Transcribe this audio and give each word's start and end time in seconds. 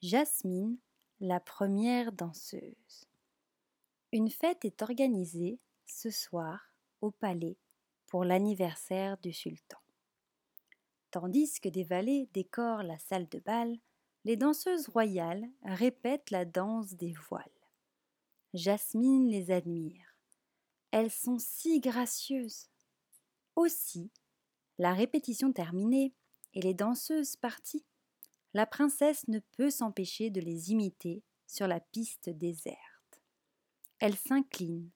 Jasmine, 0.00 0.78
la 1.18 1.40
première 1.40 2.12
danseuse. 2.12 3.04
Une 4.12 4.30
fête 4.30 4.64
est 4.64 4.80
organisée 4.80 5.58
ce 5.86 6.10
soir 6.10 6.70
au 7.00 7.10
palais 7.10 7.58
pour 8.06 8.24
l'anniversaire 8.24 9.18
du 9.18 9.32
sultan. 9.32 9.80
Tandis 11.10 11.58
que 11.60 11.68
des 11.68 11.82
valets 11.82 12.28
décorent 12.32 12.84
la 12.84 12.96
salle 12.98 13.28
de 13.28 13.40
bal, 13.40 13.76
les 14.24 14.36
danseuses 14.36 14.86
royales 14.86 15.50
répètent 15.64 16.30
la 16.30 16.44
danse 16.44 16.94
des 16.94 17.14
voiles. 17.28 17.44
Jasmine 18.54 19.26
les 19.26 19.50
admire. 19.50 20.14
Elles 20.92 21.10
sont 21.10 21.40
si 21.40 21.80
gracieuses. 21.80 22.70
Aussi, 23.56 24.12
la 24.78 24.94
répétition 24.94 25.52
terminée 25.52 26.14
et 26.54 26.62
les 26.62 26.74
danseuses 26.74 27.34
parties, 27.34 27.84
la 28.54 28.66
princesse 28.66 29.26
ne 29.28 29.40
peut 29.56 29.70
s'empêcher 29.70 30.30
de 30.30 30.40
les 30.40 30.70
imiter 30.70 31.22
sur 31.46 31.66
la 31.66 31.80
piste 31.80 32.30
déserte. 32.30 32.78
Elle 33.98 34.16
s'incline, 34.16 34.90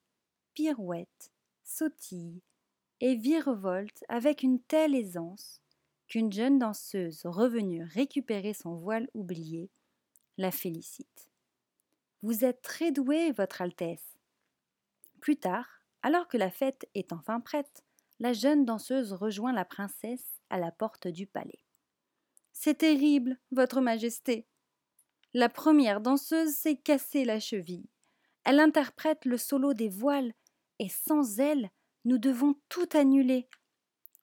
pirouette, 0.55 1.33
sautille 1.65 2.43
et 3.01 3.17
virevolte 3.17 4.05
avec 4.09 4.43
une 4.43 4.61
telle 4.61 4.95
aisance 4.95 5.61
qu'une 6.07 6.33
jeune 6.33 6.59
danseuse 6.59 7.23
revenue 7.25 7.85
récupérer 7.85 8.53
son 8.53 8.77
voile 8.77 9.09
oublié 9.15 9.71
la 10.39 10.51
félicite. 10.51 11.31
Vous 12.23 12.45
êtes 12.45 12.63
très 12.63 12.93
douée, 12.93 13.33
Votre 13.33 13.63
Altesse. 13.63 14.19
Plus 15.21 15.37
tard, 15.37 15.83
alors 16.03 16.29
que 16.29 16.37
la 16.37 16.51
fête 16.51 16.89
est 16.95 17.13
enfin 17.13 17.41
prête, 17.41 17.85
la 18.21 18.33
jeune 18.33 18.65
danseuse 18.65 19.13
rejoint 19.13 19.53
la 19.53 19.65
princesse 19.65 20.41
à 20.51 20.59
la 20.59 20.71
porte 20.71 21.09
du 21.09 21.27
palais. 21.27 21.65
C'est 22.53 22.79
terrible, 22.79 23.39
Votre 23.51 23.81
Majesté. 23.81 24.47
La 25.35 25.49
première 25.49 26.01
danseuse 26.01 26.55
s'est 26.55 26.77
cassée 26.77 27.25
la 27.25 27.41
cheville. 27.41 27.89
Elle 28.45 28.61
interprète 28.61 29.25
le 29.25 29.39
solo 29.39 29.73
des 29.73 29.89
voiles, 29.89 30.35
et 30.79 30.89
sans 30.89 31.39
elle, 31.39 31.71
nous 32.05 32.19
devons 32.19 32.55
tout 32.69 32.89
annuler. 32.95 33.49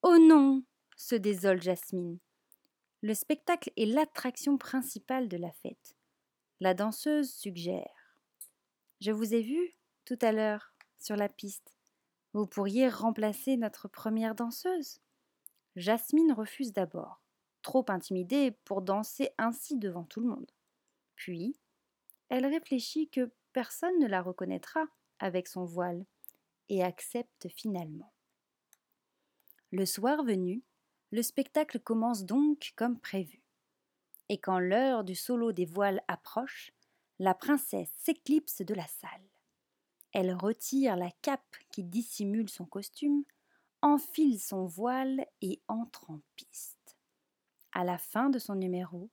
Oh 0.04 0.18
non 0.20 0.64
se 0.96 1.16
désole 1.16 1.62
Jasmine. 1.62 2.20
Le 3.02 3.14
spectacle 3.14 3.72
est 3.78 3.86
l'attraction 3.86 4.58
principale 4.58 5.30
de 5.30 5.38
la 5.38 5.52
fête. 5.52 5.96
La 6.60 6.74
danseuse 6.74 7.34
suggère. 7.34 8.16
Je 9.00 9.12
vous 9.12 9.34
ai 9.34 9.42
vu 9.42 9.76
tout 10.04 10.20
à 10.22 10.34
l'heure 10.34 10.74
sur 11.00 11.16
la 11.16 11.30
piste. 11.30 11.74
Vous 12.34 12.46
pourriez 12.46 12.90
remplacer 12.90 13.56
notre 13.56 13.88
première 13.88 14.36
danseuse? 14.36 15.00
Jasmine 15.78 16.34
refuse 16.34 16.74
d'abord 16.74 17.22
trop 17.62 17.86
intimidée 17.90 18.52
pour 18.66 18.82
danser 18.82 19.30
ainsi 19.38 19.78
devant 19.78 20.04
tout 20.04 20.22
le 20.22 20.28
monde. 20.28 20.52
Puis, 21.16 21.58
elle 22.30 22.46
réfléchit 22.46 23.10
que 23.10 23.32
personne 23.54 23.98
ne 24.00 24.08
la 24.08 24.22
reconnaîtra 24.22 24.86
avec 25.20 25.48
son 25.48 25.66
voile 25.66 26.06
et 26.70 26.84
accepte 26.84 27.48
finalement. 27.50 28.14
Le 29.72 29.86
soir 29.86 30.24
venu, 30.24 30.64
le 31.12 31.22
spectacle 31.22 31.80
commence 31.80 32.26
donc 32.26 32.74
comme 32.76 33.00
prévu. 33.00 33.44
Et 34.30 34.40
quand 34.40 34.60
l'heure 34.60 35.04
du 35.04 35.16
solo 35.16 35.52
des 35.52 35.66
voiles 35.66 36.02
approche, 36.08 36.72
la 37.18 37.34
princesse 37.34 37.92
s'éclipse 37.98 38.62
de 38.62 38.74
la 38.74 38.88
salle. 38.88 39.30
Elle 40.14 40.34
retire 40.34 40.96
la 40.96 41.12
cape 41.22 41.56
qui 41.72 41.84
dissimule 41.84 42.50
son 42.50 42.66
costume, 42.66 43.24
enfile 43.82 44.40
son 44.40 44.66
voile 44.66 45.26
et 45.42 45.62
entre 45.68 46.10
en 46.10 46.22
piste. 46.36 46.79
À 47.80 47.86
la 47.86 47.98
fin 47.98 48.30
de 48.30 48.40
son 48.40 48.56
numéro, 48.56 49.10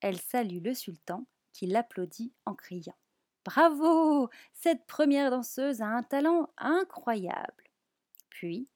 elle 0.00 0.18
salue 0.18 0.60
le 0.60 0.74
sultan 0.74 1.24
qui 1.52 1.68
l'applaudit 1.68 2.32
en 2.46 2.56
criant 2.56 2.96
Bravo 3.44 4.28
Cette 4.54 4.88
première 4.88 5.30
danseuse 5.30 5.82
a 5.82 5.86
un 5.86 6.02
talent 6.02 6.48
incroyable. 6.56 7.70
Puis, 8.28 8.66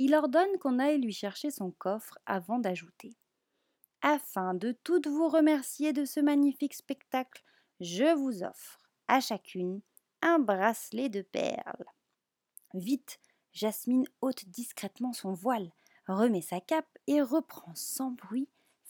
il 0.00 0.16
ordonne 0.16 0.58
qu'on 0.58 0.80
aille 0.80 1.00
lui 1.00 1.12
chercher 1.12 1.52
son 1.52 1.70
coffre 1.70 2.18
avant 2.26 2.58
d'ajouter 2.58 3.14
Afin 4.02 4.52
de 4.52 4.72
toutes 4.82 5.06
vous 5.06 5.28
remercier 5.28 5.92
de 5.92 6.04
ce 6.04 6.18
magnifique 6.18 6.74
spectacle, 6.74 7.44
je 7.78 8.16
vous 8.16 8.42
offre 8.42 8.80
à 9.06 9.20
chacune 9.20 9.80
un 10.22 10.40
bracelet 10.40 11.08
de 11.08 11.22
perles. 11.22 11.86
Vite, 12.74 13.20
Jasmine 13.52 14.08
ôte 14.22 14.48
discrètement 14.48 15.12
son 15.12 15.34
voile, 15.34 15.70
remet 16.08 16.42
sa 16.42 16.60
cape 16.60 16.98
et 17.06 17.22
reprend 17.22 17.76
sans 17.76 18.10
bruit 18.10 18.48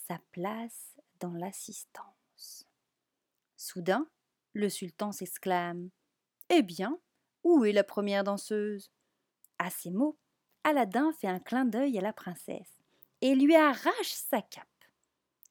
sa 0.09 0.19
place 0.33 0.99
dans 1.21 1.33
l'assistance. 1.33 2.67
Soudain, 3.57 4.09
le 4.55 4.71
sultan 4.71 5.13
s'exclame 5.13 5.91
Eh 6.49 6.63
bien, 6.63 6.99
où 7.45 7.65
est 7.65 7.73
la 7.73 7.85
première 7.85 8.25
danseuse? 8.25 8.91
À 9.59 9.71
ces 9.71 9.91
mots, 9.91 10.19
Aladdin 10.65 11.13
fait 11.13 11.29
un 11.29 11.41
clin 11.41 11.67
d'œil 11.67 11.99
à 11.99 12.01
la 12.01 12.13
princesse 12.13 12.79
et 13.21 13.35
lui 13.35 13.55
arrache 13.55 14.13
sa 14.13 14.41
cape. 14.41 14.67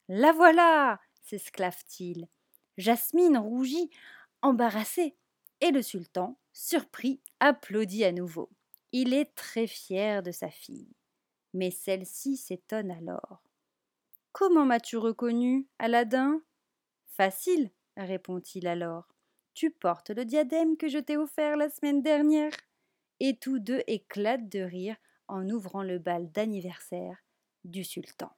La 0.08 0.32
voilà 0.32 1.00
s'esclave-t-il. 1.22 2.28
Jasmine 2.78 3.38
rougit, 3.38 3.90
embarrassée, 4.42 5.16
et 5.60 5.72
le 5.72 5.82
sultan, 5.82 6.40
surpris, 6.54 7.22
applaudit 7.40 8.06
à 8.06 8.12
nouveau. 8.12 8.50
Il 8.92 9.14
est 9.14 9.36
très 9.36 9.68
fier 9.68 10.24
de 10.24 10.32
sa 10.32 10.50
fille. 10.50 10.96
Mais 11.54 11.72
celle-ci 11.72 12.38
s'étonne 12.38 12.92
alors. 12.92 13.47
Comment 14.40 14.66
m'as-tu 14.66 14.98
reconnu, 14.98 15.68
Aladdin? 15.80 16.44
Facile, 17.08 17.72
répond-il 17.96 18.68
alors. 18.68 19.16
Tu 19.56 19.72
portes 19.72 20.12
le 20.12 20.26
diadème 20.26 20.78
que 20.78 20.88
je 20.88 21.00
t'ai 21.00 21.18
offert 21.18 21.58
la 21.58 21.72
semaine 21.72 22.04
dernière. 22.04 22.52
Et 23.20 23.40
tous 23.40 23.58
deux 23.58 23.82
éclatent 23.88 24.48
de 24.48 24.60
rire 24.60 24.96
en 25.28 25.50
ouvrant 25.50 25.82
le 25.82 25.98
bal 25.98 26.32
d'anniversaire 26.32 27.18
du 27.64 27.84
sultan. 27.84 28.30